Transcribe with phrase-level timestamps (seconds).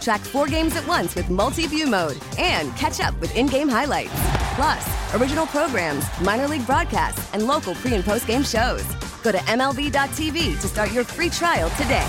[0.00, 3.68] Track four games at once with multi view mode and catch up with in game
[3.68, 4.12] highlights.
[4.54, 8.84] Plus, original programs, minor league broadcasts, and local pre and post game shows.
[9.22, 12.06] Go to MLB.tv to start your free trial today.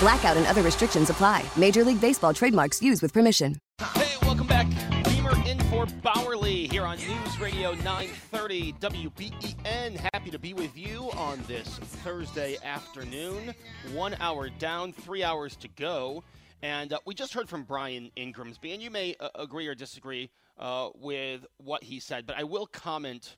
[0.00, 1.44] Blackout and other restrictions apply.
[1.56, 3.56] Major League Baseball trademarks used with permission.
[3.94, 4.66] Hey, welcome back.
[5.04, 9.96] Beamer in for Bauerle here on News Radio 930 WBEN.
[10.12, 11.68] Happy to be with you on this
[12.04, 13.54] Thursday afternoon.
[13.92, 16.24] One hour down, three hours to go.
[16.62, 20.30] And uh, we just heard from Brian Ingramsby, and you may uh, agree or disagree
[20.58, 23.36] uh, with what he said, but I will comment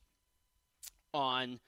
[1.14, 1.58] on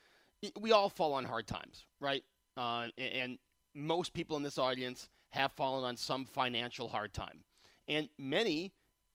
[0.61, 2.23] we all fall on hard times, right?
[2.59, 3.39] Uh, and
[3.75, 7.43] most people in this audience have fallen on some financial hard time.
[7.89, 8.73] And many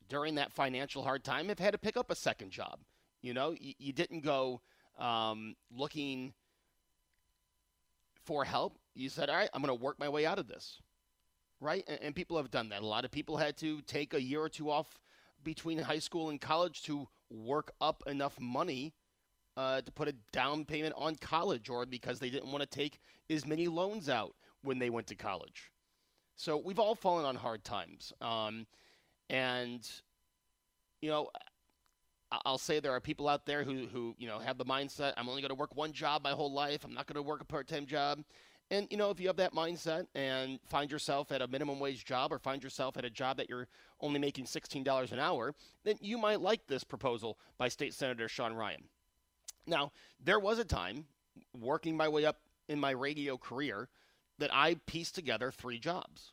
[0.09, 2.79] during that financial hard time have had to pick up a second job.
[3.21, 4.61] You know, you, you didn't go
[4.97, 6.33] um, looking
[8.25, 8.77] for help.
[8.95, 10.79] You said, all right, I'm going to work my way out of this
[11.61, 11.85] right?
[11.87, 12.81] And, and, people have done that.
[12.81, 14.99] A lot of people had to take a year or two off
[15.43, 18.93] between high school and college to work up enough money
[19.55, 22.99] uh, to put a down payment on college, or because they didn't want to take
[23.29, 25.71] as many loans out when they went to college.
[26.35, 28.65] So we've all fallen on hard times, um,
[29.29, 29.87] and
[31.01, 31.29] you know.
[32.45, 35.27] I'll say there are people out there who, who you know have the mindset I'm
[35.27, 36.85] only going to work one job my whole life.
[36.85, 38.23] I'm not going to work a part-time job.
[38.71, 42.05] And, you know, if you have that mindset and find yourself at a minimum wage
[42.05, 43.67] job or find yourself at a job that you're
[43.99, 48.53] only making $16 an hour, then you might like this proposal by State Senator Sean
[48.53, 48.85] Ryan.
[49.67, 49.91] Now,
[50.23, 51.05] there was a time
[51.59, 52.39] working my way up
[52.69, 53.89] in my radio career
[54.39, 56.31] that I pieced together three jobs.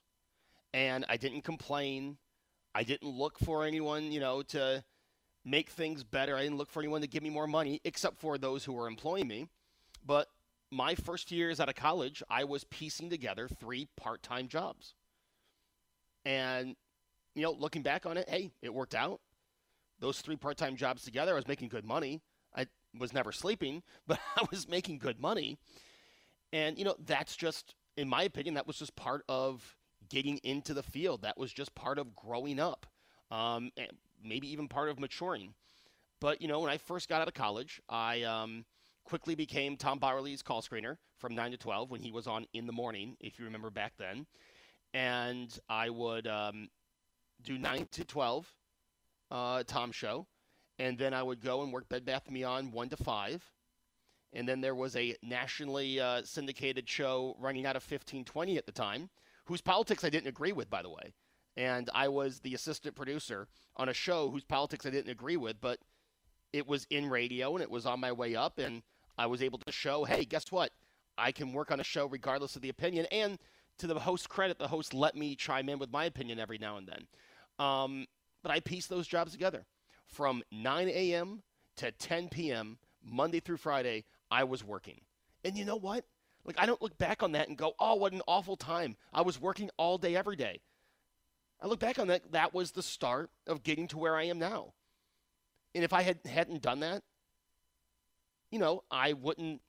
[0.72, 2.19] And I didn't complain.
[2.72, 4.84] I didn't look for anyone, you know, to
[5.44, 6.37] make things better.
[6.37, 8.87] I didn't look for anyone to give me more money, except for those who were
[8.87, 9.48] employing me.
[10.06, 10.28] But
[10.70, 14.94] my first years out of college, I was piecing together three part time jobs.
[16.24, 16.76] And,
[17.34, 19.20] you know, looking back on it, hey, it worked out.
[20.00, 22.20] Those three part time jobs together, I was making good money.
[22.56, 22.66] I
[22.98, 25.58] was never sleeping, but I was making good money.
[26.52, 29.76] And, you know, that's just, in my opinion, that was just part of
[30.08, 31.22] getting into the field.
[31.22, 32.86] That was just part of growing up,
[33.30, 33.70] um,
[34.24, 35.54] maybe even part of maturing.
[36.20, 38.64] But, you know, when I first got out of college, I, um,
[39.08, 42.66] quickly became Tom Bauerle's call screener from 9 to 12 when he was on in
[42.66, 44.26] the morning, if you remember back then.
[44.92, 46.69] And I would um,
[47.42, 48.52] do 9 to 12
[49.30, 50.26] uh, Tom show.
[50.78, 53.50] And then I would go and work Bed Bath & Beyond 1 to 5.
[54.34, 58.72] And then there was a nationally uh, syndicated show running out of 1520 at the
[58.72, 59.08] time,
[59.47, 61.14] whose politics I didn't agree with, by the way.
[61.56, 65.62] And I was the assistant producer on a show whose politics I didn't agree with,
[65.62, 65.78] but
[66.52, 68.58] it was in radio and it was on my way up.
[68.58, 68.82] And
[69.18, 70.70] I was able to show, hey, guess what?
[71.18, 73.06] I can work on a show regardless of the opinion.
[73.10, 73.38] And
[73.78, 76.76] to the host credit, the host let me chime in with my opinion every now
[76.76, 77.06] and then.
[77.58, 78.06] Um,
[78.42, 79.66] but I pieced those jobs together.
[80.06, 81.42] From 9 a.m.
[81.76, 85.00] to 10 p.m., Monday through Friday, I was working.
[85.44, 86.04] And you know what?
[86.44, 88.96] Like, I don't look back on that and go, oh, what an awful time.
[89.12, 90.60] I was working all day, every day.
[91.60, 94.38] I look back on that, that was the start of getting to where I am
[94.38, 94.74] now.
[95.74, 97.02] And if I had, hadn't done that,
[98.50, 99.60] you know, I wouldn't,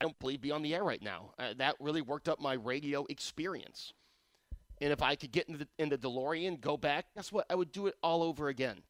[0.00, 1.32] I don't believe, be on the air right now.
[1.38, 3.92] Uh, that really worked up my radio experience.
[4.80, 7.46] And if I could get in the, in the DeLorean, go back, guess what?
[7.48, 8.82] I would do it all over again.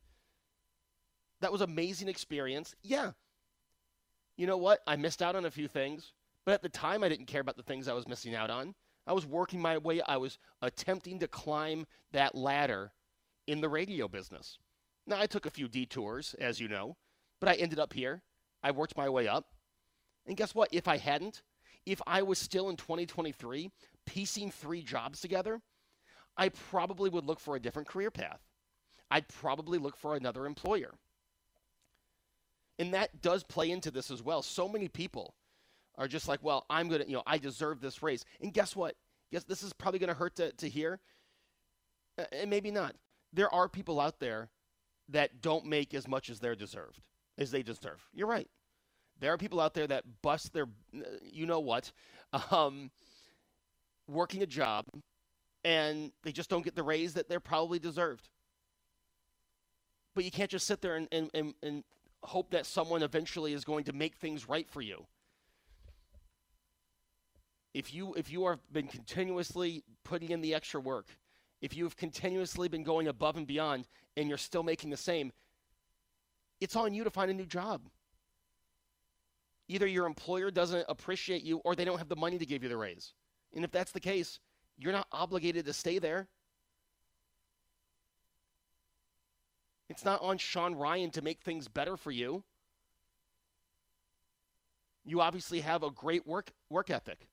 [1.40, 2.74] That was amazing experience.
[2.82, 3.12] Yeah.
[4.36, 4.80] You know what?
[4.86, 6.12] I missed out on a few things,
[6.44, 8.74] but at the time I didn't care about the things I was missing out on.
[9.06, 12.92] I was working my way, I was attempting to climb that ladder
[13.46, 14.58] in the radio business.
[15.06, 16.96] Now, I took a few detours, as you know,
[17.40, 18.22] but I ended up here.
[18.66, 19.46] I worked my way up.
[20.26, 20.70] And guess what?
[20.72, 21.42] If I hadn't,
[21.86, 23.70] if I was still in 2023
[24.06, 25.60] piecing three jobs together,
[26.36, 28.40] I probably would look for a different career path.
[29.08, 30.94] I'd probably look for another employer.
[32.80, 34.42] And that does play into this as well.
[34.42, 35.34] So many people
[35.94, 38.24] are just like, well, I'm going to, you know, I deserve this raise.
[38.40, 38.96] And guess what?
[39.30, 40.98] Guess this is probably going to hurt to, hear.
[42.18, 42.96] Uh, and maybe not.
[43.32, 44.50] there are people out there
[45.10, 47.00] that don't make as much as they're deserved
[47.38, 48.02] as they deserve.
[48.12, 48.48] You're right.
[49.20, 50.66] There are people out there that bust their,
[51.22, 51.92] you know what,
[52.50, 52.90] um,
[54.06, 54.86] working a job,
[55.64, 58.28] and they just don't get the raise that they're probably deserved.
[60.14, 61.84] But you can't just sit there and, and, and, and
[62.22, 65.06] hope that someone eventually is going to make things right for you.
[67.74, 71.08] If you if you have been continuously putting in the extra work,
[71.60, 73.86] if you have continuously been going above and beyond
[74.16, 75.30] and you're still making the same,
[76.58, 77.82] it's on you to find a new job.
[79.68, 82.68] Either your employer doesn't appreciate you or they don't have the money to give you
[82.68, 83.12] the raise.
[83.54, 84.38] And if that's the case,
[84.78, 86.28] you're not obligated to stay there.
[89.88, 92.42] It's not on Sean Ryan to make things better for you.
[95.04, 97.28] You obviously have a great work work ethic.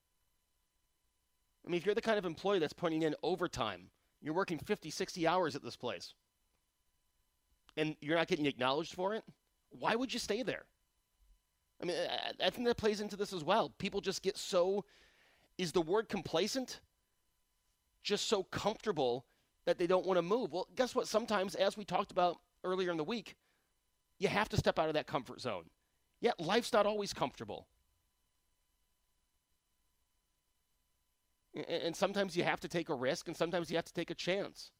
[1.66, 3.88] I mean, if you're the kind of employee that's putting in overtime,
[4.20, 6.14] you're working 50, 60 hours at this place,
[7.76, 9.24] and you're not getting acknowledged for it,
[9.70, 10.66] why would you stay there?
[11.82, 11.96] I mean,
[12.42, 13.70] I think that plays into this as well.
[13.78, 14.84] People just get so,
[15.58, 16.80] is the word complacent?
[18.02, 19.26] Just so comfortable
[19.66, 20.52] that they don't want to move.
[20.52, 21.08] Well, guess what?
[21.08, 23.36] Sometimes, as we talked about earlier in the week,
[24.18, 25.64] you have to step out of that comfort zone.
[26.20, 27.66] Yeah, life's not always comfortable.
[31.68, 34.14] And sometimes you have to take a risk, and sometimes you have to take a
[34.14, 34.70] chance.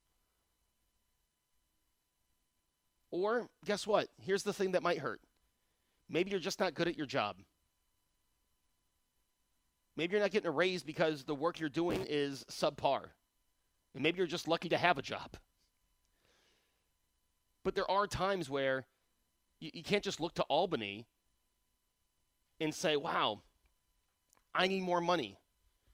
[3.10, 4.08] Or, guess what?
[4.20, 5.20] Here's the thing that might hurt.
[6.08, 7.36] Maybe you're just not good at your job.
[9.96, 13.04] Maybe you're not getting a raise because the work you're doing is subpar.
[13.94, 15.36] And maybe you're just lucky to have a job.
[17.62, 18.86] But there are times where
[19.60, 21.06] you, you can't just look to Albany
[22.60, 23.40] and say, wow,
[24.54, 25.38] I need more money.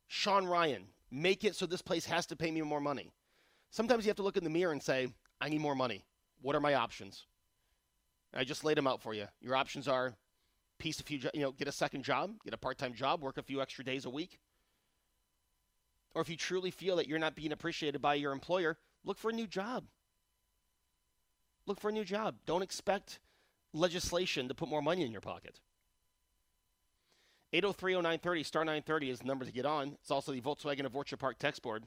[0.08, 3.12] Sean Ryan, make it so this place has to pay me more money.
[3.70, 5.08] Sometimes you have to look in the mirror and say,
[5.40, 6.04] I need more money.
[6.42, 7.26] What are my options?
[8.35, 9.27] I just laid them out for you.
[9.41, 10.15] Your options are
[10.79, 13.43] piece a few, you know, get a second job, get a part-time job, work a
[13.43, 14.38] few extra days a week.
[16.15, 19.31] Or if you truly feel that you're not being appreciated by your employer, look for
[19.31, 19.85] a new job.
[21.67, 22.37] Look for a new job.
[22.47, 23.21] Don't expect
[23.73, 25.61] legislation to put more money in your pocket.
[27.53, 29.97] 8030930 star 930 is the number to get on.
[30.00, 31.85] It's also the Volkswagen of Orchard Park text board.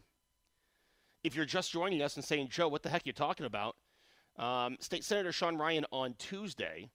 [1.24, 3.76] If you're just joining us and saying, Joe, what the heck are you talking about?
[4.38, 6.90] Um, State Senator Sean Ryan on Tuesday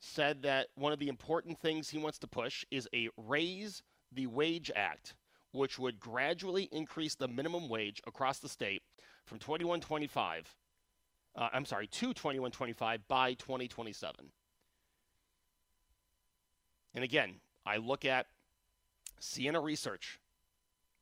[0.00, 3.82] said that one of the important things he wants to push is a Raise
[4.12, 5.14] the Wage Act,
[5.52, 8.82] which would gradually increase the minimum wage across the state
[9.24, 10.54] from 2125
[11.36, 14.30] uh, I'm sorry, to 2125 by 2027.
[16.94, 17.36] And again,
[17.66, 18.26] I look at
[19.18, 20.20] Siena Research,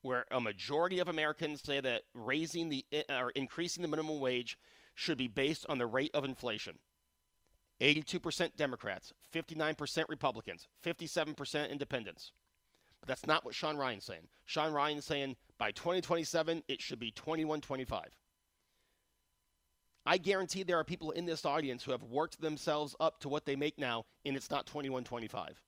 [0.00, 4.58] where a majority of Americans say that raising the or increasing the minimum wage
[4.94, 6.78] should be based on the rate of inflation.
[7.80, 12.32] 82% Democrats, 59% Republicans, 57% independents.
[13.00, 14.28] But that's not what Sean Ryan's saying.
[14.46, 18.04] Sean Ryan's saying by 2027 it should be 2125.
[20.04, 23.44] I guarantee there are people in this audience who have worked themselves up to what
[23.44, 25.60] they make now and it's not 2125.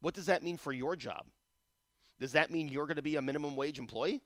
[0.00, 1.26] What does that mean for your job?
[2.18, 4.22] Does that mean you're going to be a minimum wage employee?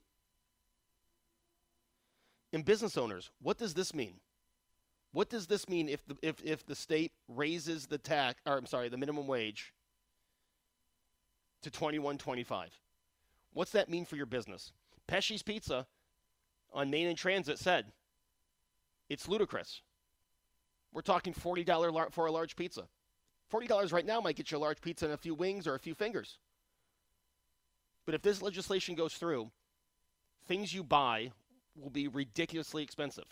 [2.53, 4.13] And business owners, what does this mean?
[5.11, 8.67] What does this mean if the if, if the state raises the tax or I'm
[8.67, 9.73] sorry, the minimum wage
[11.63, 12.67] to 21.25?
[13.53, 14.71] What's that mean for your business?
[15.07, 15.87] Pesci's Pizza
[16.71, 17.91] on Main and Transit said
[19.09, 19.81] it's ludicrous.
[20.93, 22.87] We're talking $40 for a large pizza.
[23.51, 25.79] $40 right now might get you a large pizza and a few wings or a
[25.79, 26.37] few fingers.
[28.05, 29.49] But if this legislation goes through,
[30.47, 31.31] things you buy
[31.75, 33.25] will be ridiculously expensive.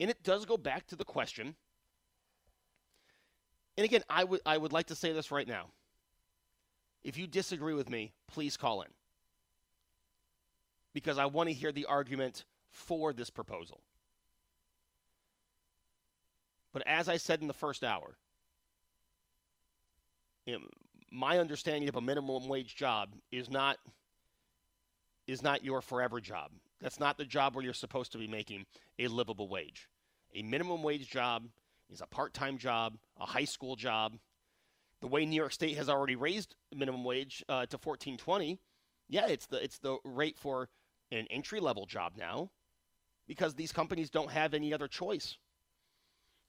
[0.00, 1.54] And it does go back to the question.
[3.76, 5.66] And again, I would I would like to say this right now.
[7.02, 8.88] If you disagree with me, please call in.
[10.92, 13.80] Because I want to hear the argument for this proposal.
[16.72, 18.16] But as I said in the first hour,
[20.46, 20.60] you know,
[21.10, 23.78] my understanding of a minimum wage job is not
[25.26, 26.50] is not your forever job.
[26.84, 28.66] That's not the job where you're supposed to be making
[28.98, 29.88] a livable wage.
[30.34, 31.48] A minimum wage job
[31.90, 34.18] is a part-time job, a high school job.
[35.00, 38.60] The way New York State has already raised minimum wage uh, to 1420,
[39.08, 40.68] yeah, it's the it's the rate for
[41.10, 42.50] an entry-level job now
[43.26, 45.38] because these companies don't have any other choice.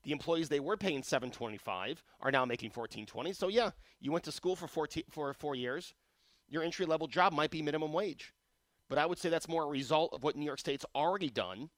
[0.04, 3.32] The employees they were paying 725 are now making 1420.
[3.32, 5.94] So yeah, you went to school for 14 for 4 years.
[6.50, 8.34] Your entry level job might be minimum wage.
[8.90, 11.70] But I would say that's more a result of what New York State's already done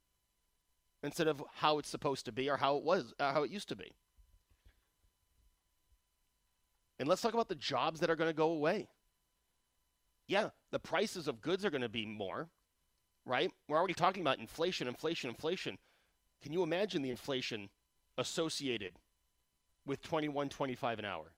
[1.03, 3.69] instead of how it's supposed to be or how it was, uh, how it used
[3.69, 3.93] to be.
[6.99, 8.87] And let's talk about the jobs that are going to go away.
[10.27, 12.49] Yeah, the prices of goods are going to be more,
[13.25, 13.51] right?
[13.67, 15.77] We're already talking about inflation, inflation, inflation.
[16.41, 17.69] Can you imagine the inflation
[18.17, 18.93] associated
[19.85, 21.31] with 21, 25 an hour?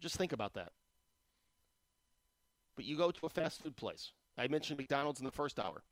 [0.00, 0.72] Just think about that.
[2.80, 4.12] But you go to a fast food place.
[4.38, 5.82] I mentioned McDonald's in the first hour.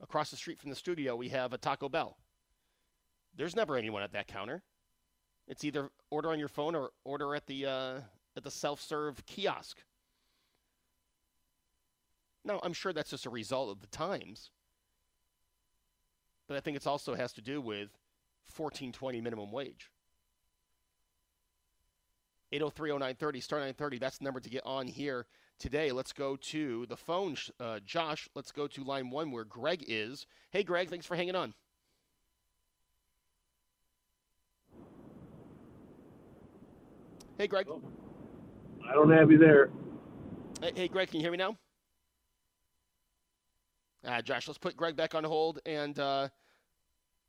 [0.00, 2.16] Across the street from the studio, we have a Taco Bell.
[3.36, 4.62] There's never anyone at that counter.
[5.46, 8.00] It's either order on your phone or order at the uh,
[8.34, 9.82] at the self-serve kiosk.
[12.46, 14.48] Now, I'm sure that's just a result of the times,
[16.48, 17.90] but I think it also has to do with
[18.56, 19.90] 1420 minimum wage.
[22.54, 25.26] 8030930 star 930 that's the number to get on here
[25.58, 27.36] today let's go to the phone.
[27.58, 30.26] Uh, josh let's go to line one where greg is.
[30.50, 31.54] Hey greg thanks for hanging on.
[37.38, 37.66] Hey greg.
[38.88, 39.70] I don't have you there.
[40.60, 41.56] Hey, hey greg can you hear me now?
[44.06, 46.28] Uh, josh let's put greg back on hold and uh,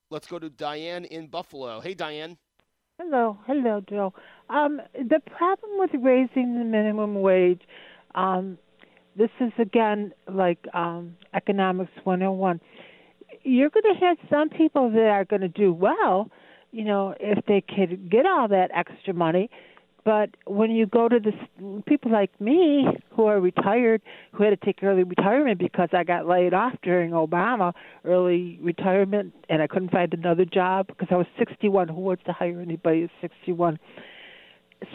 [0.10, 1.80] let's go to diane in buffalo.
[1.80, 2.38] Hey diane.
[3.00, 4.12] Hello, hello, Joe.
[4.50, 7.62] Um, the problem with raising the minimum wage,
[8.18, 8.58] um,
[9.16, 12.60] this is again like um, economics 101.
[13.44, 16.30] You're going to have some people that are going to do well,
[16.72, 19.50] you know, if they could get all that extra money.
[20.04, 24.66] But when you go to the people like me who are retired, who had to
[24.66, 27.74] take early retirement because I got laid off during Obama,
[28.06, 31.90] early retirement, and I couldn't find another job because I was 61.
[31.90, 33.80] Who wants to hire anybody at 61?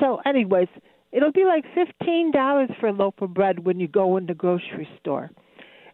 [0.01, 0.69] So, anyways,
[1.13, 4.89] it'll be like $15 for a loaf of bread when you go in the grocery
[5.01, 5.31] store.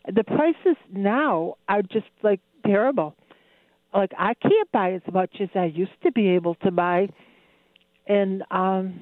[0.07, 3.15] The prices now are just like terrible.
[3.93, 7.09] Like I can't buy as much as I used to be able to buy
[8.07, 9.01] and um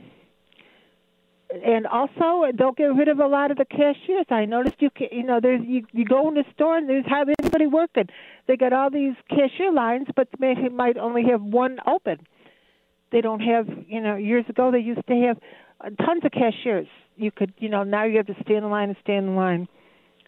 [1.51, 4.27] and also they'll get rid of a lot of the cashiers.
[4.31, 7.07] I noticed you can, you know there's you you go in the store and there's
[7.07, 8.09] hardly anybody working.
[8.47, 12.19] They got all these cashier lines, but they might only have one open.
[13.13, 15.39] They don't have you know years ago they used to have
[16.05, 16.87] tons of cashiers.
[17.17, 19.69] You could you know now you have to stand in line and stand in line.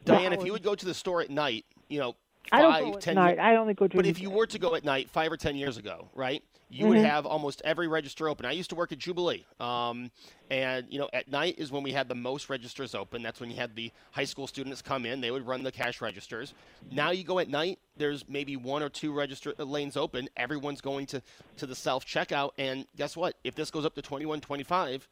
[0.05, 2.14] Diane, if you would go to the store at night, you know,
[2.52, 3.28] I don't go five, at night.
[3.31, 5.37] years- I only go during But if you were to go at night, five or
[5.37, 6.88] ten years ago, right, you Mm-hmm.
[6.90, 8.47] would have almost every register open.
[8.47, 10.11] I used to work at Jubilee, um,
[10.50, 13.23] and you know, at night is when we had the most registers open.
[13.23, 16.00] That's when you had the high school students come in; they would run the cash
[16.00, 16.55] registers.
[16.90, 20.28] Now you go at night, there's maybe one or two register uh, lanes open.
[20.37, 21.23] Everyone's going to
[21.57, 23.35] to the self checkout, and guess what?
[23.45, 25.07] If this goes up to twenty one twenty five,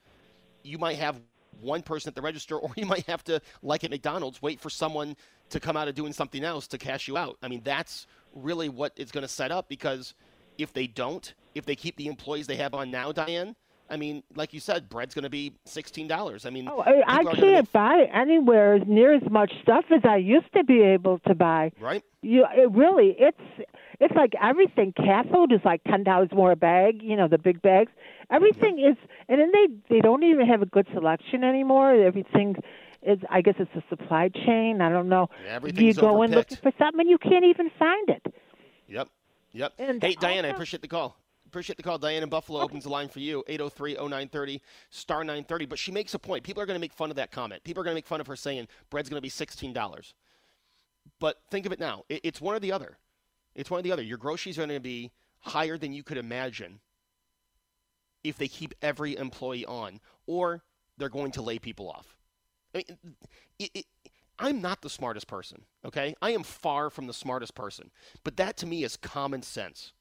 [0.66, 1.20] you might have
[1.60, 4.70] one person at the register, or you might have to, like at McDonald's, wait for
[4.70, 5.16] someone
[5.50, 7.38] to come out of doing something else to cash you out.
[7.42, 10.14] I mean, that's really what it's going to set up because
[10.58, 13.54] if they don't, if they keep the employees they have on now, Diane,
[13.88, 16.44] I mean, like you said, bread's going to be sixteen dollars.
[16.46, 19.22] I mean, Oh, I, I people are gonna can't make- buy anywhere as near as
[19.30, 21.72] much stuff as I used to be able to buy.
[21.80, 22.02] right?
[22.22, 23.66] You, it really, it's
[24.00, 24.92] it's like everything.
[24.92, 27.02] Cat food is like ten dollars more a bag.
[27.02, 27.92] You know, the big bags.
[28.30, 28.96] Everything is,
[29.28, 31.92] and then they they don't even have a good selection anymore.
[31.94, 32.56] Everything
[33.02, 34.80] is, I guess, it's a supply chain.
[34.80, 35.28] I don't know.
[35.44, 38.34] Yeah, you go in looking for something, and you can't even find it.
[38.88, 39.08] Yep.
[39.52, 39.72] Yep.
[39.78, 41.16] And hey, Diane, I appreciate the call.
[41.46, 41.96] Appreciate the call.
[41.98, 44.60] Diane in Buffalo opens the line for you, 803-0930,
[44.90, 45.66] star 930.
[45.66, 46.42] But she makes a point.
[46.44, 47.62] People are going to make fun of that comment.
[47.64, 50.12] People are going to make fun of her saying bread's going to be $16.
[51.20, 52.04] But think of it now.
[52.08, 52.98] It- It's one or the other.
[53.54, 54.02] It's one or the other.
[54.02, 56.80] Your groceries are going to be higher than you could imagine
[58.24, 60.64] if they keep every employee on, or
[60.98, 62.16] they're going to lay people off.
[62.74, 63.16] I mean,
[63.60, 63.86] it, it,
[64.38, 66.14] I'm not the smartest person, okay?
[66.20, 67.90] I am far from the smartest person.
[68.24, 69.92] But that to me is common sense.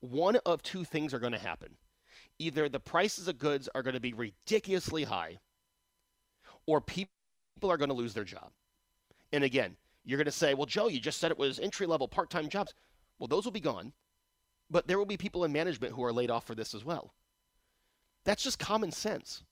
[0.00, 1.76] One of two things are going to happen.
[2.38, 5.38] Either the prices of goods are going to be ridiculously high,
[6.66, 7.10] or people
[7.64, 8.50] are going to lose their job.
[9.32, 12.08] And again, you're going to say, well, Joe, you just said it was entry level
[12.08, 12.74] part time jobs.
[13.18, 13.92] Well, those will be gone.
[14.70, 17.12] But there will be people in management who are laid off for this as well.
[18.24, 19.42] That's just common sense.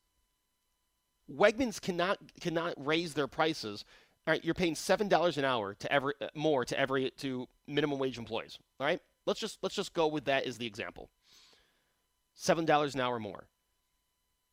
[1.30, 3.84] Wegmans cannot cannot raise their prices.
[4.26, 7.48] All right, you're paying seven dollars an hour to every uh, more to every to
[7.66, 8.58] minimum wage employees.
[8.78, 11.10] All right, let's just let's just go with that as the example.
[12.34, 13.46] Seven dollars an hour more.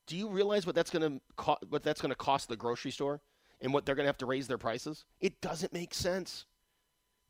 [0.05, 2.91] Do you realize what that's going to co- what that's going to cost the grocery
[2.91, 3.21] store
[3.61, 5.05] and what they're going to have to raise their prices?
[5.19, 6.45] It doesn't make sense.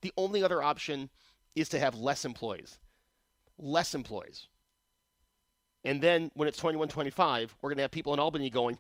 [0.02, 1.10] The only other option
[1.56, 2.80] is to have less employees,
[3.58, 4.48] less employees.
[5.86, 8.80] And then when it's 2125, we're going to have people in Albany going,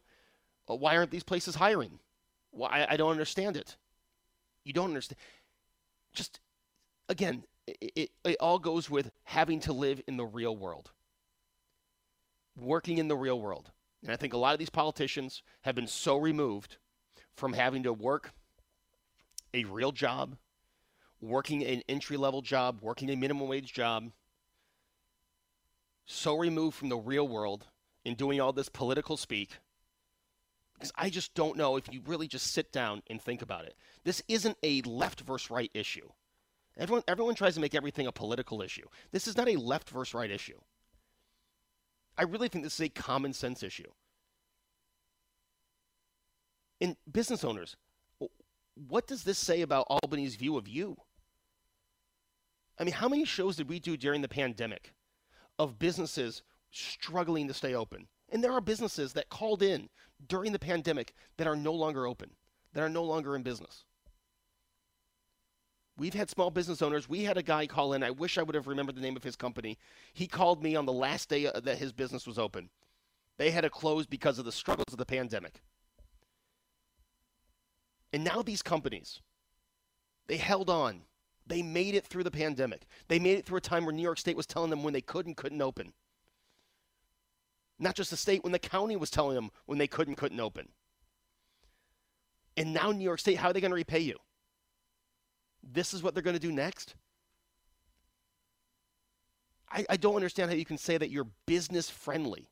[0.67, 1.99] "Uh, why aren't these places hiring?
[2.51, 3.77] Well, I, I don't understand it.
[4.63, 5.19] You don't understand.
[6.13, 6.39] Just
[7.07, 10.91] again, it, it, all goes with having to live in the real world,
[12.57, 13.71] working in the real world.
[14.03, 16.77] And I think a lot of these politicians have been so removed
[17.33, 18.33] from having to work
[19.53, 20.37] a real job,
[21.21, 24.11] working an entry level job, working a minimum wage job,
[26.05, 27.65] so removed from the real world
[28.03, 29.57] in doing all this political speak.
[30.75, 33.75] Because I just don't know if you really just sit down and think about it.
[34.03, 36.09] This isn't a left versus right issue.
[36.77, 38.85] Everyone, everyone tries to make everything a political issue.
[39.11, 40.59] This is not a left versus right issue.
[42.17, 43.91] I really think this is a common sense issue.
[46.79, 47.77] In business owners,
[48.89, 50.97] what does this say about Albany's view of you?
[52.77, 54.93] I mean, how many shows did we do during the pandemic
[55.57, 58.07] of businesses struggling to stay open?
[58.29, 59.89] And there are businesses that called in
[60.27, 62.31] during the pandemic that are no longer open,
[62.73, 63.85] that are no longer in business.
[65.97, 67.07] We've had small business owners.
[67.07, 68.03] We had a guy call in.
[68.03, 69.77] I wish I would have remembered the name of his company.
[70.13, 72.69] He called me on the last day uh, that his business was open.
[73.37, 75.61] They had to close because of the struggles of the pandemic.
[78.11, 79.21] And now these companies,
[80.27, 81.01] they held on.
[81.47, 82.87] They made it through the pandemic.
[83.07, 85.01] They made it through a time where New York State was telling them when they
[85.01, 85.93] could and couldn't open.
[87.77, 90.39] Not just the state, when the county was telling them when they could and couldn't
[90.39, 90.69] open.
[92.57, 94.17] And now New York State, how are they going to repay you?
[95.75, 96.95] This is what they're going to do next?
[99.69, 102.47] I, I don't understand how you can say that you're business friendly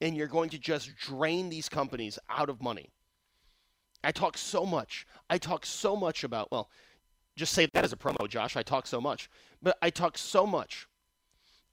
[0.00, 2.90] and you're going to just drain these companies out of money.
[4.02, 5.06] I talk so much.
[5.30, 6.68] I talk so much about, well,
[7.36, 8.54] just say that as a promo, Josh.
[8.54, 9.30] I talk so much.
[9.62, 10.86] But I talk so much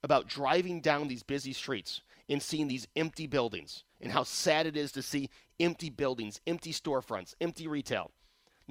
[0.02, 4.78] about driving down these busy streets and seeing these empty buildings and how sad it
[4.78, 5.30] is to see
[5.60, 8.12] empty buildings, empty storefronts, empty retail.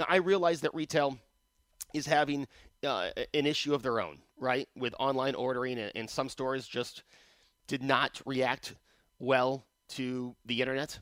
[0.00, 1.18] Now, I realize that retail
[1.92, 2.48] is having
[2.82, 4.66] uh, an issue of their own, right?
[4.74, 7.02] With online ordering, and, and some stores just
[7.66, 8.76] did not react
[9.18, 10.98] well to the internet.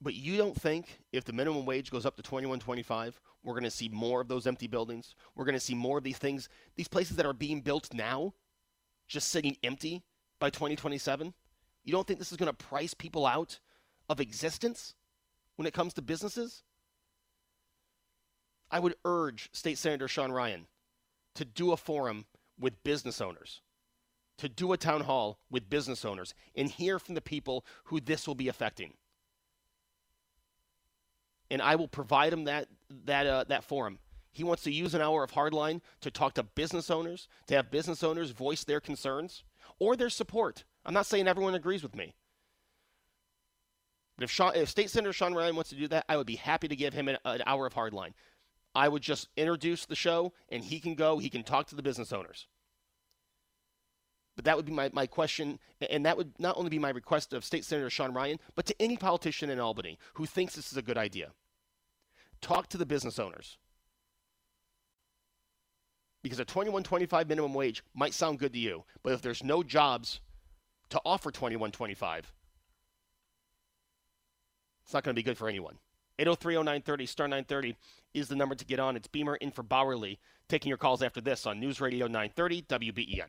[0.00, 3.70] But you don't think if the minimum wage goes up to 21.25, we're going to
[3.70, 5.14] see more of those empty buildings?
[5.34, 8.32] We're going to see more of these things, these places that are being built now,
[9.08, 10.02] just sitting empty
[10.38, 11.34] by 2027?
[11.84, 13.60] You don't think this is going to price people out
[14.08, 14.94] of existence
[15.56, 16.62] when it comes to businesses?
[18.70, 20.66] I would urge State Senator Sean Ryan
[21.34, 22.26] to do a forum
[22.58, 23.60] with business owners,
[24.38, 28.26] to do a town hall with business owners, and hear from the people who this
[28.26, 28.94] will be affecting
[31.50, 32.68] and I will provide him that
[33.04, 33.98] that uh, that forum.
[34.32, 37.70] He wants to use an hour of hardline to talk to business owners, to have
[37.70, 39.44] business owners voice their concerns
[39.78, 40.64] or their support.
[40.84, 42.16] I'm not saying everyone agrees with me.
[44.16, 46.34] But if, Sean, if State Senator Sean Ryan wants to do that, I would be
[46.34, 48.14] happy to give him an, an hour of hardline.
[48.74, 51.82] I would just introduce the show, and he can go, he can talk to the
[51.82, 52.48] business owners.
[54.36, 55.60] But that would be my, my question,
[55.90, 58.82] and that would not only be my request of State Senator Sean Ryan, but to
[58.82, 61.30] any politician in Albany who thinks this is a good idea.
[62.40, 63.58] Talk to the business owners.
[66.22, 70.20] Because a 21.25 minimum wage might sound good to you, but if there's no jobs
[70.88, 72.22] to offer 21.25,
[74.84, 75.78] it's not going to be good for anyone.
[76.18, 77.76] 8030930 star 930
[78.12, 78.96] is the number to get on.
[78.96, 80.18] It's Beamer in for Bauerle.
[80.48, 83.26] Taking your calls after this on News Radio 930 WBEN.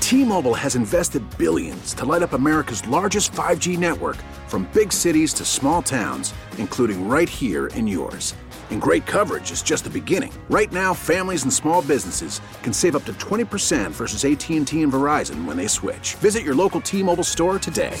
[0.00, 5.44] T-Mobile has invested billions to light up America's largest 5G network from big cities to
[5.44, 8.34] small towns, including right here in yours.
[8.70, 10.32] And great coverage is just the beginning.
[10.48, 15.44] Right now, families and small businesses can save up to 20% versus AT&T and Verizon
[15.44, 16.14] when they switch.
[16.16, 18.00] Visit your local T-Mobile store today.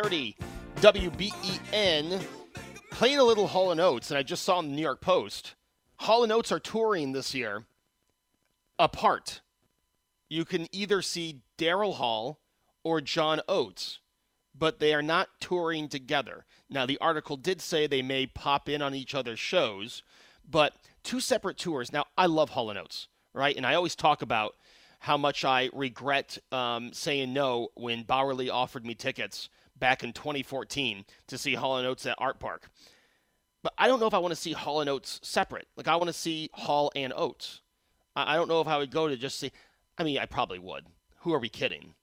[0.00, 0.36] 930
[0.76, 2.24] WBEN.
[2.90, 5.54] Playing a little Hall & Oates, and I just saw in the New York Post,
[5.96, 7.64] Hall & Oates are touring this year
[8.78, 9.42] apart.
[10.30, 12.40] You can either see Daryl Hall
[12.82, 13.98] or John Oates,
[14.58, 16.46] but they are not touring together.
[16.70, 20.02] Now, the article did say they may pop in on each other's shows,
[20.48, 21.92] but two separate tours.
[21.92, 23.56] Now, I love Hall & Oates, right?
[23.56, 24.54] And I always talk about
[25.00, 31.04] how much I regret um, saying no when Bauerle offered me tickets back in 2014
[31.26, 32.60] to see Hall & Oates at Artpark.
[33.62, 35.66] But I don't know if I want to see Hall & Oates separate.
[35.76, 37.60] Like, I want to see Hall and Oates.
[38.14, 39.52] I I don't know if I would go to just see.
[39.98, 40.86] I mean, I probably would.
[41.20, 41.94] Who are we kidding?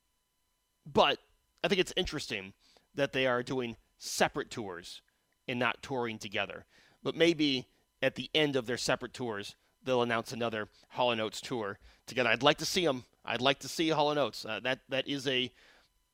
[0.85, 1.19] But
[1.63, 2.53] I think it's interesting
[2.93, 5.01] that they are doing separate tours
[5.47, 6.65] and not touring together.
[7.03, 7.67] But maybe
[8.01, 12.29] at the end of their separate tours, they'll announce another Hall & Oates tour together.
[12.29, 13.05] I'd like to see them.
[13.25, 14.45] I'd like to see Hall & Oates.
[14.45, 15.51] Uh, that that is a.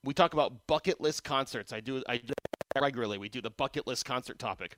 [0.03, 1.71] We talk about bucket list concerts.
[1.71, 2.03] I do.
[2.07, 2.33] I do
[2.79, 3.17] regularly.
[3.17, 4.77] We do the bucket list concert topic,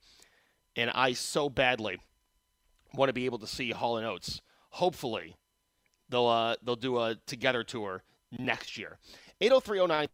[0.76, 1.98] and I so badly
[2.94, 4.42] want to be able to see Hall & Oates.
[4.72, 5.36] Hopefully,
[6.10, 8.04] they'll uh, they'll do a together tour
[8.38, 9.00] next year.
[9.42, 10.08] 80309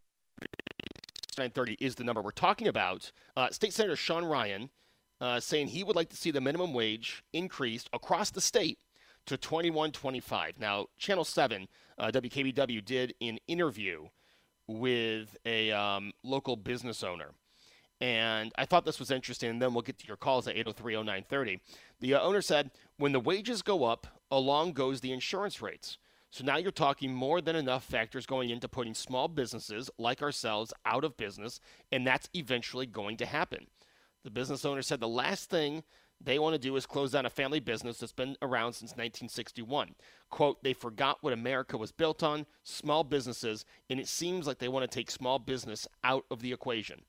[1.38, 3.10] 930 is the number we're talking about.
[3.36, 4.70] Uh, State Senator Sean Ryan
[5.20, 8.78] uh, saying he would like to see the minimum wage increased across the state
[9.26, 10.58] to 21.25.
[10.58, 14.08] Now, Channel 7, uh, WKBW did an interview
[14.66, 17.30] with a um, local business owner.
[18.00, 21.60] And I thought this was interesting, and then we'll get to your calls at 803-0930.
[22.00, 25.98] The uh, owner said, when the wages go up, along goes the insurance rates.
[26.30, 30.72] So now you're talking more than enough factors going into putting small businesses like ourselves
[30.86, 31.60] out of business,
[31.92, 33.66] and that's eventually going to happen.
[34.24, 35.84] The business owner said the last thing
[36.24, 39.94] they want to do is close down a family business that's been around since 1961.
[40.30, 44.68] Quote, they forgot what America was built on, small businesses, and it seems like they
[44.68, 47.02] want to take small business out of the equation.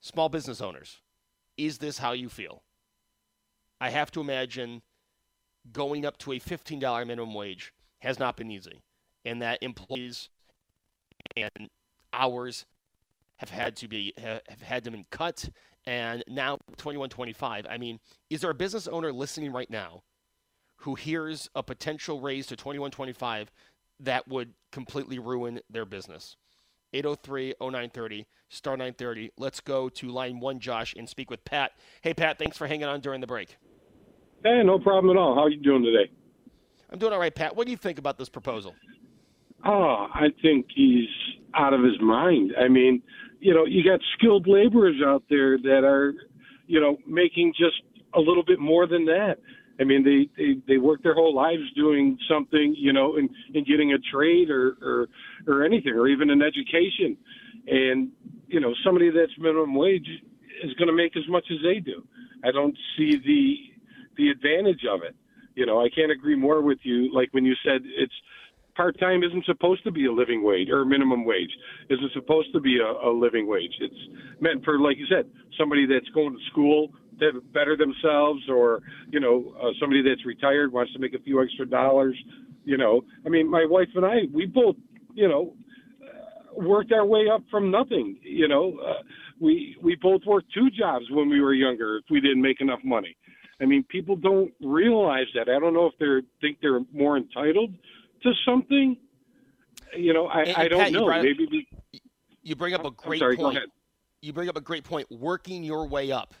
[0.00, 1.00] Small business owners,
[1.56, 2.62] is this how you feel?
[3.80, 4.82] I have to imagine
[5.72, 8.82] going up to a $15 minimum wage has not been easy,
[9.24, 10.28] and that employees
[11.36, 11.70] and
[12.12, 12.66] hours
[13.36, 15.48] have had to be have had to be cut,
[15.86, 17.66] and now 2125.
[17.68, 20.02] I mean, is there a business owner listening right now
[20.78, 23.50] who hears a potential raise to 2125
[24.00, 26.36] that would completely ruin their business?
[26.94, 29.32] 803-0930, star 930.
[29.36, 31.72] Let's go to line one, Josh, and speak with Pat.
[32.02, 33.56] Hey, Pat, thanks for hanging on during the break.
[34.44, 35.34] Hey, no problem at all.
[35.34, 36.10] How are you doing today?
[36.90, 37.56] I'm doing all right, Pat.
[37.56, 38.74] What do you think about this proposal?
[39.66, 41.08] Oh, I think he's
[41.56, 42.52] out of his mind.
[42.58, 43.02] I mean,
[43.40, 46.14] you know, you got skilled laborers out there that are,
[46.66, 47.82] you know, making just
[48.14, 49.36] a little bit more than that.
[49.80, 53.66] I mean, they they, they work their whole lives doing something, you know, and, and
[53.66, 55.08] getting a trade or, or
[55.46, 57.16] or anything, or even an education.
[57.66, 58.10] And
[58.46, 60.06] you know, somebody that's minimum wage
[60.62, 62.06] is going to make as much as they do.
[62.44, 63.56] I don't see the
[64.16, 65.16] the advantage of it.
[65.54, 67.12] You know, I can't agree more with you.
[67.12, 68.14] Like when you said it's
[68.74, 71.50] part time isn't supposed to be a living wage or minimum wage
[71.90, 73.72] isn't supposed to be a, a living wage.
[73.80, 73.94] It's
[74.40, 79.20] meant for, like you said, somebody that's going to school to better themselves, or you
[79.20, 82.16] know, uh, somebody that's retired wants to make a few extra dollars.
[82.64, 84.76] You know, I mean, my wife and I, we both,
[85.14, 85.54] you know,
[86.02, 88.18] uh, worked our way up from nothing.
[88.22, 89.02] You know, uh,
[89.40, 92.80] we we both worked two jobs when we were younger if we didn't make enough
[92.84, 93.16] money.
[93.60, 95.48] I mean, people don't realize that.
[95.48, 97.70] I don't know if they think they're more entitled
[98.24, 98.96] to something.
[99.96, 101.08] You know, I, And- I don't Pat, you know.
[101.08, 101.66] up- Maybe we,
[102.42, 103.58] You bring up a great sorry, point.
[104.20, 105.08] You bring up a great point.
[105.10, 106.34] Working your way up.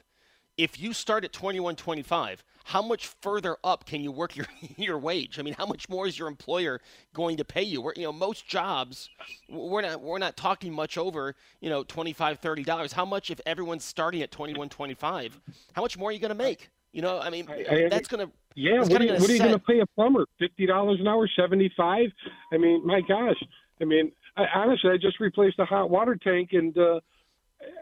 [0.56, 5.38] if you start at 21.25, how much further up can you work your your wage?
[5.38, 6.80] I mean, how much more is your employer
[7.12, 7.82] going to pay you?
[7.82, 9.10] We're, you know, most jobs
[9.50, 12.92] we're not we're not talking much over, you know, 25 30 dollars.
[12.92, 15.32] How much if everyone's starting at 21.25?
[15.74, 16.70] How much more are you going to make?
[16.94, 19.32] You know, I mean, I- that's going to Yeah, what are, you, gonna what are
[19.32, 20.26] you going to pay a plumber?
[20.38, 22.06] Fifty dollars an hour, seventy five?
[22.52, 23.36] I mean, my gosh.
[23.80, 27.00] I mean, I, honestly, I just replaced a hot water tank, and uh,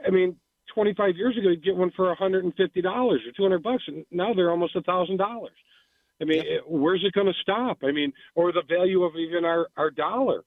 [0.06, 0.36] I mean,
[0.74, 3.42] twenty five years ago, you'd get one for a hundred and fifty dollars or two
[3.42, 5.52] hundred bucks, and now they're almost a thousand dollars.
[6.22, 7.80] I mean, it- where's it going to stop?
[7.84, 10.42] I mean, or the value of even our our dollar.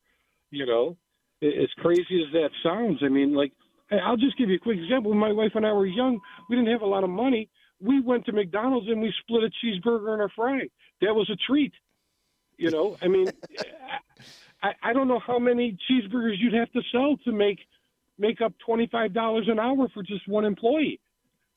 [0.49, 0.97] You know,
[1.43, 3.51] as crazy as that sounds, I mean, like
[3.91, 5.11] I- I'll just give you a quick example.
[5.11, 7.47] When my wife and I were young, we didn't have a lot of money.
[7.81, 10.61] We went to McDonald's and we split a cheeseburger and a fry.
[11.01, 11.73] That was a treat.
[12.57, 13.27] You know, I mean,
[14.63, 17.59] I, I don't know how many cheeseburgers you'd have to sell to make
[18.17, 20.99] make up twenty five dollars an hour for just one employee.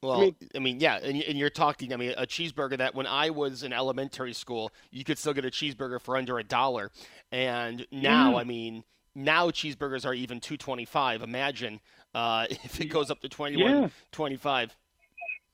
[0.02, 1.92] Well, I mean, yeah, and, and you're talking.
[1.92, 5.44] I mean, a cheeseburger that when I was in elementary school, you could still get
[5.44, 6.90] a cheeseburger for under a dollar,
[7.32, 8.36] and now, Yeah.
[8.38, 11.22] I mean, now cheeseburgers are even two twenty five.
[11.22, 11.80] Imagine
[12.14, 13.88] uh, if it goes up to twenty one Yeah.
[14.12, 14.76] twenty five.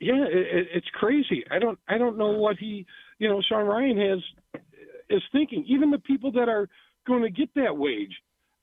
[0.00, 1.44] Yeah, it, it, it's crazy.
[1.50, 2.86] I don't I don't know what he
[3.18, 4.62] you know Sean Ryan has
[5.10, 5.64] is thinking.
[5.68, 6.68] Even the people that are
[7.06, 8.14] going to get that wage,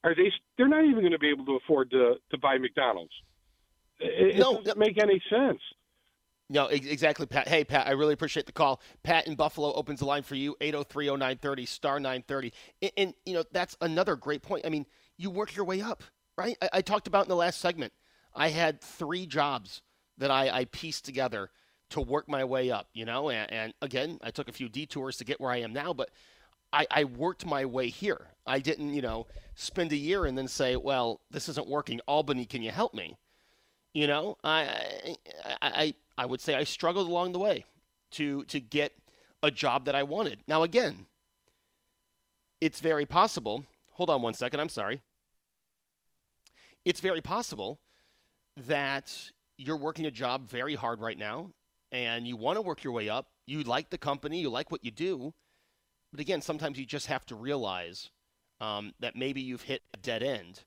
[0.04, 0.30] are they?
[0.56, 3.12] They're not even going to be able to afford to to buy McDonald's.
[4.00, 5.60] It, it No, doesn't make any sense.
[6.52, 7.48] No, exactly, Pat.
[7.48, 8.82] Hey, Pat, I really appreciate the call.
[9.02, 12.52] Pat in Buffalo opens the line for you, 803-0930, star 930.
[12.82, 14.66] And, and, you know, that's another great point.
[14.66, 14.84] I mean,
[15.16, 16.02] you work your way up,
[16.36, 16.54] right?
[16.60, 17.94] I, I talked about in the last segment,
[18.34, 19.80] I had three jobs
[20.18, 21.50] that I, I pieced together
[21.90, 23.30] to work my way up, you know?
[23.30, 26.10] And, and again, I took a few detours to get where I am now, but
[26.72, 28.28] I, I worked my way here.
[28.46, 32.00] I didn't, you know, spend a year and then say, well, this isn't working.
[32.06, 33.18] Albany, can you help me?
[33.92, 37.66] You know, I, I, I, I would say I struggled along the way
[38.12, 38.92] to to get
[39.42, 40.38] a job that I wanted.
[40.46, 41.06] Now, again,
[42.60, 43.64] it's very possible.
[43.92, 44.60] Hold on one second.
[44.60, 45.02] I'm sorry.
[46.84, 47.80] It's very possible
[48.56, 49.30] that
[49.64, 51.50] you're working a job very hard right now,
[51.90, 53.26] and you want to work your way up.
[53.46, 54.40] You like the company.
[54.40, 55.34] You like what you do.
[56.10, 58.10] But again, sometimes you just have to realize
[58.60, 60.60] um, that maybe you've hit a dead end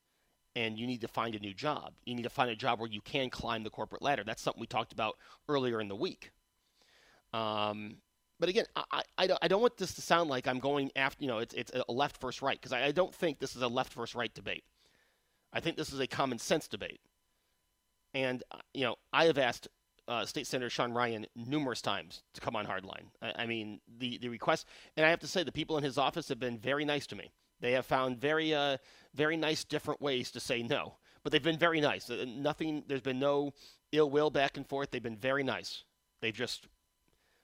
[0.56, 1.94] and you need to find a new job.
[2.06, 4.24] You need to find a job where you can climb the corporate ladder.
[4.26, 6.32] That's something we talked about earlier in the week.
[7.34, 7.98] Um,
[8.40, 11.30] but again, I, I, I don't- want this to sound like I'm going after, you
[11.30, 13.68] know, it's, it's a left versus right, because I, I don't think this is a
[13.68, 14.64] left versus right debate.
[15.54, 17.00] I think this is a common sense debate.
[18.16, 19.68] And, uh, you know, I have asked
[20.08, 23.08] uh, State Senator Sean Ryan numerous times to come on Hardline.
[23.22, 25.98] I, I mean, the, the request, and I have to say, the people in his
[25.98, 27.34] office have been very nice to me.
[27.60, 28.78] They have found very, uh,
[29.14, 32.10] very nice different ways to say no, but they've been very nice.
[32.10, 33.54] Uh, Nothing, there's been no
[33.92, 34.92] ill will back and forth.
[34.92, 35.84] They've been very nice.
[36.22, 36.68] They've just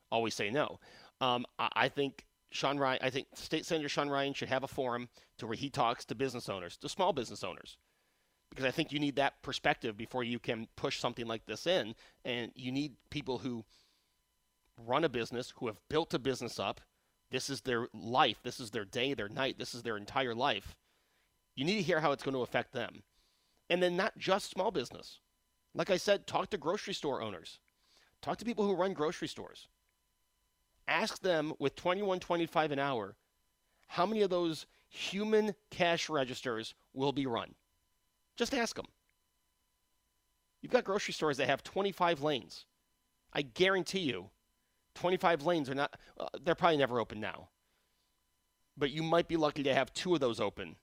[0.10, 0.80] always say no.
[1.20, 4.68] Um, I, I think Sean Ryan, I think State Senator Sean Ryan should have a
[4.68, 7.78] forum to where he talks to business owners, to small business owners,
[8.52, 11.96] because I think you need that perspective before you can push something like this in,
[12.26, 13.64] and you need people who
[14.86, 16.82] run a business, who have built a business up.
[17.32, 18.38] This is their life.
[18.44, 19.58] This is their day, their night.
[19.58, 20.76] This is their entire life.
[21.56, 23.04] You need to hear how it's going to affect them.
[23.70, 25.20] And then not just small business.
[25.74, 27.60] Like I said, talk to grocery store owners.
[28.22, 29.68] Talk to people who run grocery stores.
[30.90, 33.16] Ask them with 21.25 an hour,
[33.88, 37.56] how many of those human cash registers will be run?
[38.42, 38.88] Just ask them.
[40.64, 42.66] You've got grocery stores that have 25 lanes.
[43.32, 44.32] I guarantee you,
[44.96, 47.50] 25 lanes are not, uh, they're probably never open now.
[48.76, 50.76] But you might be lucky to have two of those open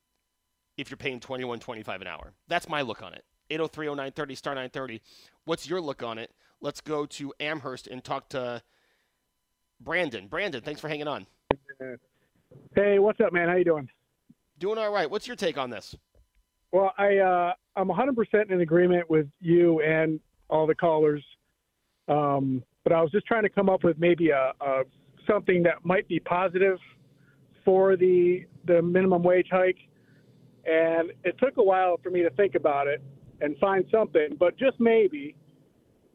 [0.76, 2.32] if you're paying 21 25 an hour.
[2.46, 3.24] That's my look on it.
[3.50, 5.02] 8030930 star 930.
[5.44, 6.30] What's your look on it?
[6.60, 8.62] Let's go to Amherst and talk to
[9.80, 10.28] Brandon.
[10.28, 11.26] Brandon, thanks for hanging on.
[12.76, 13.48] Hey, what's up, man?
[13.48, 13.88] How you doing?
[14.60, 15.10] Doing all right.
[15.10, 15.96] What's your take on this?
[16.72, 21.24] Well, I uh, I'm 100% in agreement with you and all the callers,
[22.08, 24.82] um, but I was just trying to come up with maybe a, a
[25.26, 26.78] something that might be positive
[27.64, 29.78] for the the minimum wage hike,
[30.66, 33.02] and it took a while for me to think about it
[33.40, 35.34] and find something, but just maybe.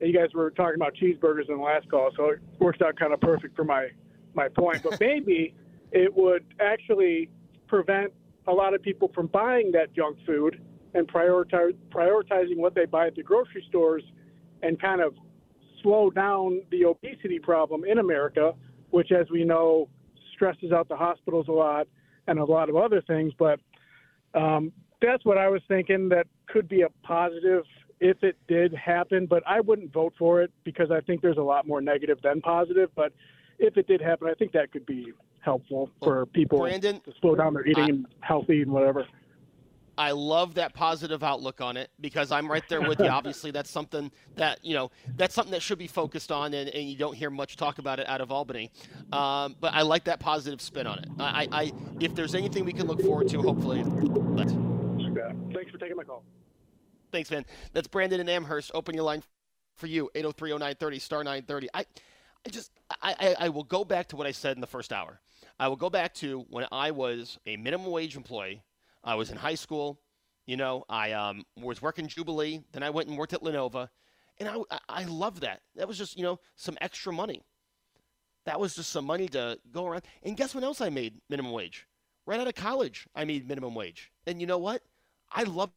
[0.01, 3.13] You guys were talking about cheeseburgers in the last call, so it works out kind
[3.13, 3.87] of perfect for my
[4.33, 4.83] my point.
[4.83, 5.55] But maybe
[5.93, 7.29] it would actually
[7.67, 8.11] prevent
[8.47, 10.61] a lot of people from buying that junk food
[10.93, 14.03] and prioritize, prioritizing what they buy at the grocery stores
[14.61, 15.15] and kind of
[15.81, 18.53] slow down the obesity problem in America,
[18.91, 19.89] which, as we know,
[20.33, 21.87] stresses out the hospitals a lot
[22.27, 23.33] and a lot of other things.
[23.37, 23.59] But
[24.33, 27.63] um, that's what I was thinking that could be a positive
[27.99, 31.43] if it did happen, but I wouldn't vote for it because I think there's a
[31.43, 32.89] lot more negative than positive.
[32.95, 33.13] But
[33.59, 37.35] if it did happen, I think that could be helpful for people Brandon, to slow
[37.35, 39.05] down their eating I- and healthy and whatever.
[39.95, 43.05] I love that positive outlook on it because I'm right there with you.
[43.09, 46.89] Obviously, that's something that you know that's something that should be focused on, and, and
[46.89, 48.71] you don't hear much talk about it out of Albany.
[49.11, 51.09] Um, but I like that positive spin on it.
[51.19, 54.53] I, I, I if there's anything we can look forward to, hopefully, let's.
[55.53, 56.23] Thanks for taking my call.
[57.11, 57.45] Thanks, man.
[57.73, 58.71] That's Brandon and Amherst.
[58.73, 59.21] Open your line
[59.75, 61.69] for you, 8030930, star 930.
[61.73, 61.85] I,
[62.45, 64.91] I just, I, I, I will go back to what I said in the first
[64.91, 65.19] hour.
[65.59, 68.63] I will go back to when I was a minimum wage employee.
[69.03, 69.99] I was in high school.
[70.45, 72.63] You know, I um, was working Jubilee.
[72.73, 73.87] Then I went and worked at Lenovo.
[74.39, 75.61] And I, I, love that.
[75.75, 77.43] That was just, you know, some extra money.
[78.45, 80.03] That was just some money to go around.
[80.23, 81.87] And guess what else I made minimum wage?
[82.25, 84.11] Right out of college, I made minimum wage.
[84.25, 84.81] And you know what?
[85.31, 85.73] I loved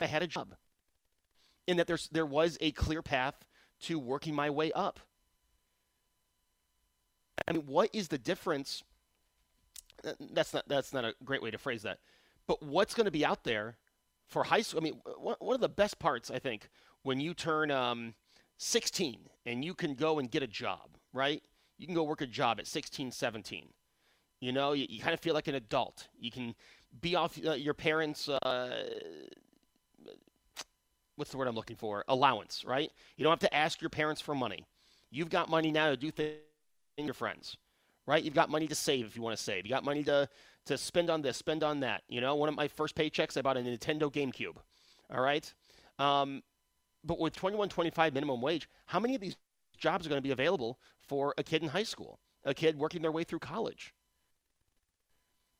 [0.00, 0.54] I had a job.
[1.66, 3.44] In that there's there was a clear path
[3.82, 5.00] to working my way up.
[7.46, 8.82] I mean, what is the difference?
[10.04, 11.98] Uh, That's not that's not a great way to phrase that.
[12.46, 13.76] But what's going to be out there
[14.26, 14.80] for high school?
[14.80, 16.68] I mean, one of the best parts I think
[17.02, 18.14] when you turn um,
[18.58, 21.42] 16 and you can go and get a job, right?
[21.78, 23.68] You can go work a job at 16, 17.
[24.40, 26.08] You know, you, you kind of feel like an adult.
[26.18, 26.54] You can
[27.00, 28.84] be off uh, your parents' uh,
[31.16, 32.04] what's the word I'm looking for?
[32.08, 32.90] Allowance, right?
[33.16, 34.66] You don't have to ask your parents for money.
[35.10, 36.36] You've got money now to do things
[37.04, 37.56] your friends,
[38.06, 38.22] right?
[38.22, 39.66] You've got money to save if you want to save.
[39.66, 40.28] You got money to
[40.66, 42.02] to spend on this, spend on that.
[42.08, 44.56] You know, one of my first paychecks, I bought a Nintendo GameCube.
[45.10, 45.52] All right,
[45.98, 46.42] um,
[47.04, 49.36] but with 21, 25 minimum wage, how many of these
[49.76, 53.02] jobs are going to be available for a kid in high school, a kid working
[53.02, 53.94] their way through college?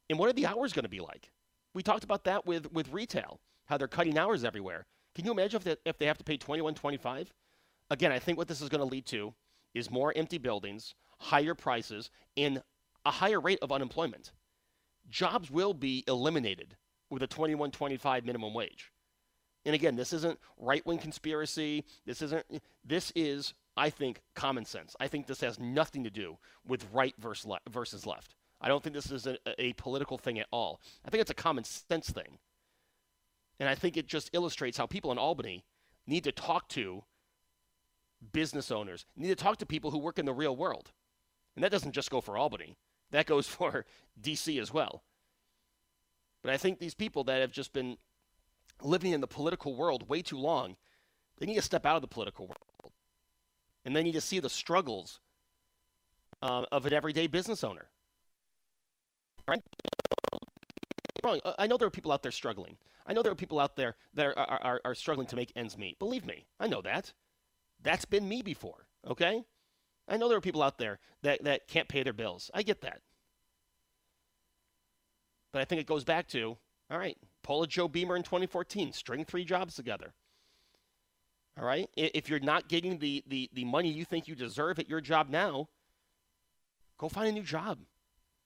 [0.09, 1.31] And what are the hours going to be like?
[1.75, 4.87] We talked about that with with retail, how they're cutting hours everywhere.
[5.14, 7.33] Can you imagine if they, if they have to pay 21, 25?
[7.90, 9.33] Again, I think what this is going to lead to
[9.77, 12.62] is more empty buildings, higher prices, and
[13.05, 14.33] a higher rate of unemployment.
[15.09, 16.76] Jobs will be eliminated
[17.11, 18.92] with a 21, 25 minimum wage.
[19.64, 21.85] And again, this isn't right-wing conspiracy.
[22.05, 22.44] This isn't.
[22.85, 24.94] This is, I think, common sense.
[25.00, 27.68] I think this has nothing to do with right versus left.
[27.68, 28.37] Versus left.
[28.61, 30.81] I don't think this is a, a political thing at all.
[31.05, 32.38] I think it's a common sense thing.
[33.59, 35.64] And I think it just illustrates how people in Albany
[36.07, 37.02] need to talk to
[38.33, 40.92] business owners, need to talk to people who work in the real world.
[41.57, 42.77] And that doesn't just go for Albany,
[43.11, 43.85] that goes for
[44.21, 44.59] D.C.
[44.59, 45.03] as well.
[46.42, 47.97] But I think these people that have just been
[48.83, 50.77] living in the political world way too long,
[51.38, 52.92] they need to step out of the political world.
[53.85, 55.21] And they need to see the struggles
[56.42, 57.87] uh, of an everyday business owner.
[59.49, 59.62] Right?
[61.59, 62.77] I know there are people out there struggling.
[63.07, 65.77] I know there are people out there that are, are, are struggling to make ends
[65.77, 65.99] meet.
[65.99, 67.12] Believe me, I know that.
[67.83, 69.42] That's been me before, okay?
[70.09, 72.51] I know there are people out there that, that can't pay their bills.
[72.55, 73.01] I get that.
[75.53, 76.57] But I think it goes back to
[76.90, 80.12] all right, pull a Joe Beamer in 2014, string three jobs together.
[81.59, 81.88] All right?
[81.97, 85.29] If you're not getting the, the, the money you think you deserve at your job
[85.29, 85.69] now,
[86.99, 87.79] go find a new job.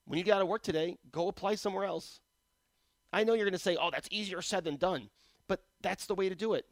[0.07, 2.21] When you got to work today, go apply somewhere else.
[3.13, 5.11] I know you're going to say, oh, that's easier said than done,
[5.49, 6.65] but that's the way to do it.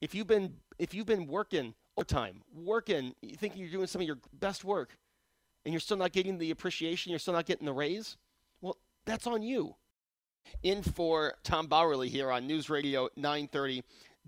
[0.00, 4.06] If you've been if you've been working overtime, working, you think you're doing some of
[4.06, 4.96] your best work,
[5.64, 8.16] and you're still not getting the appreciation, you're still not getting the raise,
[8.60, 9.74] well, that's on you.
[10.62, 13.82] In for Tom Bauerle here on News Radio 930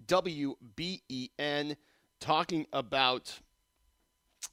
[0.06, 1.76] WBEN,
[2.20, 3.40] talking about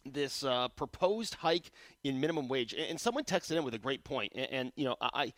[0.06, 1.72] this uh, proposed hike
[2.04, 2.74] in minimum wage.
[2.74, 5.34] And, someone texted in with a great point, and, and you know, I.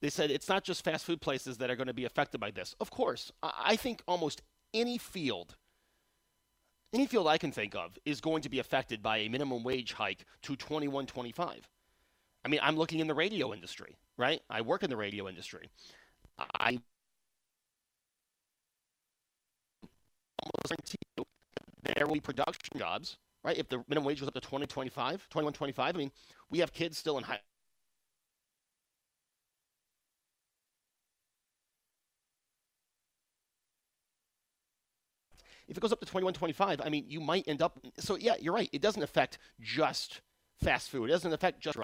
[0.00, 2.50] They said it's not just fast food places that are going to be affected by
[2.50, 2.74] this.
[2.80, 4.42] Of course, I think almost
[4.74, 5.54] any field,
[6.92, 9.92] any field I can think of, is going to be affected by a minimum wage
[9.92, 11.60] hike to 21.25.
[12.44, 14.40] I mean, I'm looking in the radio industry, right?
[14.50, 15.70] I work in the radio industry.
[16.38, 16.78] I
[20.42, 21.24] almost guarantee you
[21.84, 23.56] there will be production jobs, right?
[23.56, 26.10] If the minimum wage was up to 20, 25, 21, 25, I mean,
[26.50, 27.40] we have kids still in high.
[35.72, 37.78] If it goes up to 21, 25, I mean, you might end up.
[37.98, 38.68] So, yeah, you're right.
[38.74, 40.20] It doesn't affect just
[40.62, 41.78] fast food, it doesn't affect just.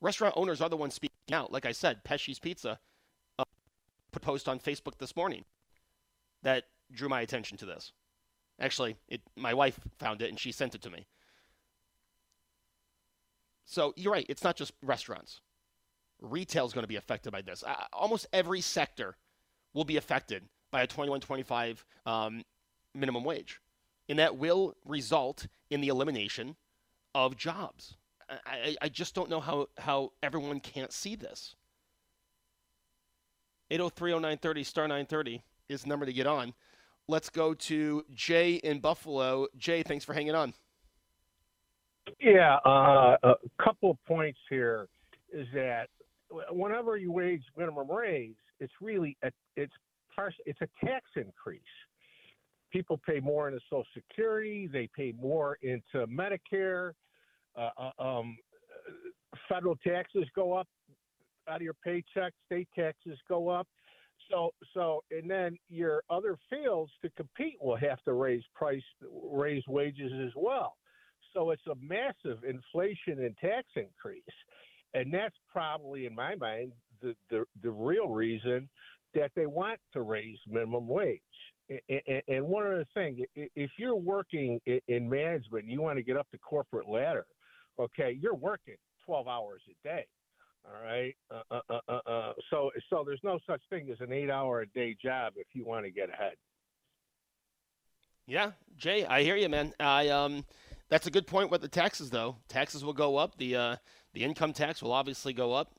[0.00, 1.50] Restaurant owners are the ones speaking out.
[1.50, 2.78] Like I said, Pesci's Pizza
[3.40, 3.44] uh,
[4.12, 5.44] put a post on Facebook this morning
[6.44, 7.90] that drew my attention to this.
[8.60, 11.08] Actually, it, my wife found it and she sent it to me.
[13.64, 14.26] So you're right.
[14.28, 15.40] It's not just restaurants.
[16.20, 17.64] Retail is going to be affected by this.
[17.66, 19.16] Uh, almost every sector
[19.72, 20.44] will be affected
[20.74, 22.42] by a 2125 um,
[22.96, 23.60] minimum wage.
[24.08, 26.56] And that will result in the elimination
[27.14, 27.94] of jobs.
[28.44, 31.54] I, I, just don't know how, how everyone can't see this.
[33.70, 36.54] 8030930 star 930 is the number to get on.
[37.06, 39.46] Let's go to Jay in Buffalo.
[39.56, 40.54] Jay, thanks for hanging on.
[42.20, 44.88] Yeah, uh, a couple of points here
[45.32, 45.88] is that
[46.50, 49.72] whenever you wage minimum raise, it's really a, it's
[50.14, 51.62] partial, it's a tax increase.
[52.72, 56.92] People pay more into Social Security, they pay more into Medicare.
[57.56, 58.36] Uh, uh, um,
[59.48, 60.66] federal taxes go up
[61.48, 63.68] out of your paycheck, state taxes go up.
[64.30, 68.82] So, so, and then your other fields to compete will have to raise price,
[69.30, 70.76] raise wages as well.
[71.34, 74.22] So it's a massive inflation and tax increase,
[74.94, 78.68] and that's probably, in my mind, the the, the real reason
[79.14, 81.20] that they want to raise minimum wage.
[82.28, 86.26] And, one other thing, if you're working in management, and you want to get up
[86.30, 87.26] the corporate ladder,
[87.78, 90.06] okay, you're working 12 hours a day.
[90.66, 91.14] All right.
[91.30, 94.96] Uh, uh, uh, uh, so, so there's no such thing as an eight-hour a day
[95.02, 96.34] job if you want to get ahead.
[98.26, 99.74] Yeah, Jay, I hear you, man.
[99.78, 100.46] I um,
[100.88, 102.36] that's a good point with the taxes, though.
[102.48, 103.36] Taxes will go up.
[103.36, 103.76] The uh,
[104.14, 105.72] the income tax will obviously go up.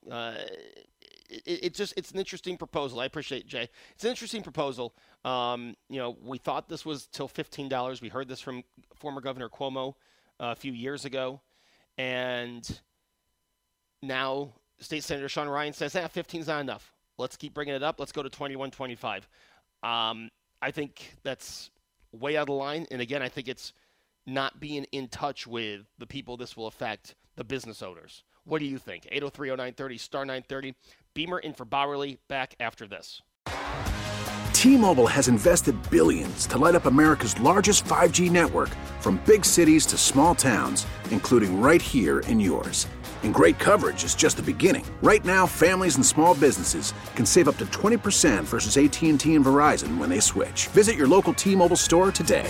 [1.30, 3.00] It, it, just it's an interesting proposal.
[3.00, 3.70] I appreciate Jay.
[3.94, 4.94] It's an interesting proposal.
[5.24, 8.02] Um, you know, we thought this was till fifteen dollars.
[8.02, 8.64] We heard this from
[8.96, 9.96] former Governor Cuomo
[10.40, 11.42] uh, a few years ago,
[11.98, 12.80] and
[14.02, 16.94] now State Senator Sean Ryan says, "Ah, 15 is not enough.
[17.18, 18.00] Let's keep bringing it up.
[18.00, 19.28] Let's go to 21, 25."
[19.84, 20.30] Um,
[20.62, 21.70] I think that's
[22.12, 22.86] way out of line.
[22.92, 23.74] And again, I think it's
[24.26, 28.24] not being in touch with the people this will affect, the business owners.
[28.46, 29.08] What do you think?
[29.12, 30.76] 8030930 star 930.
[31.14, 32.18] Beamer in for Bauerle.
[32.30, 33.22] Back after this.
[34.54, 38.70] T-Mobile has invested billions to light up America's largest 5G network
[39.00, 42.88] from big cities to small towns, including right here in yours.
[43.22, 44.86] And great coverage is just the beginning.
[45.04, 49.98] Right now, families and small businesses can save up to 20% versus AT&T and Verizon
[49.98, 50.68] when they switch.
[50.68, 52.50] Visit your local T-Mobile store today.